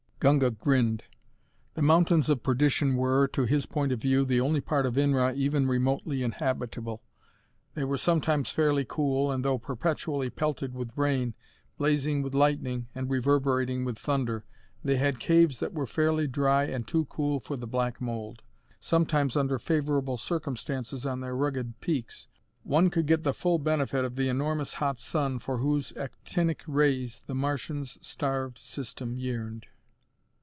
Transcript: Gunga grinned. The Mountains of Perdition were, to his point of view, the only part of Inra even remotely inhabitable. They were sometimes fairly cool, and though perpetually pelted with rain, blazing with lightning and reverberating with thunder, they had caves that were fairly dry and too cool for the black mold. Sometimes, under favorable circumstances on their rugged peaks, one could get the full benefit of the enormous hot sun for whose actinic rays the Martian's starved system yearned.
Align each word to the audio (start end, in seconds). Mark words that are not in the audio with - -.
Gunga 0.23 0.51
grinned. 0.51 1.05
The 1.73 1.81
Mountains 1.81 2.29
of 2.29 2.43
Perdition 2.43 2.95
were, 2.95 3.27
to 3.29 3.45
his 3.47 3.65
point 3.65 3.91
of 3.91 3.99
view, 3.99 4.23
the 4.23 4.39
only 4.39 4.61
part 4.61 4.85
of 4.85 4.93
Inra 4.93 5.33
even 5.35 5.67
remotely 5.67 6.21
inhabitable. 6.21 7.01
They 7.73 7.83
were 7.85 7.97
sometimes 7.97 8.51
fairly 8.51 8.85
cool, 8.87 9.31
and 9.31 9.43
though 9.43 9.57
perpetually 9.57 10.29
pelted 10.29 10.75
with 10.75 10.95
rain, 10.95 11.33
blazing 11.75 12.21
with 12.21 12.35
lightning 12.35 12.87
and 12.93 13.09
reverberating 13.09 13.83
with 13.83 13.97
thunder, 13.97 14.45
they 14.83 14.97
had 14.97 15.19
caves 15.19 15.59
that 15.59 15.73
were 15.73 15.87
fairly 15.87 16.27
dry 16.27 16.65
and 16.65 16.87
too 16.87 17.05
cool 17.05 17.39
for 17.39 17.57
the 17.57 17.65
black 17.65 17.99
mold. 17.99 18.43
Sometimes, 18.79 19.35
under 19.35 19.57
favorable 19.57 20.17
circumstances 20.17 21.03
on 21.03 21.21
their 21.21 21.35
rugged 21.35 21.79
peaks, 21.81 22.27
one 22.61 22.91
could 22.91 23.07
get 23.07 23.23
the 23.23 23.33
full 23.33 23.57
benefit 23.57 24.05
of 24.05 24.15
the 24.15 24.29
enormous 24.29 24.73
hot 24.75 24.99
sun 24.99 25.39
for 25.39 25.57
whose 25.57 25.91
actinic 25.97 26.61
rays 26.67 27.23
the 27.25 27.33
Martian's 27.33 27.97
starved 28.07 28.59
system 28.59 29.15
yearned. 29.17 29.65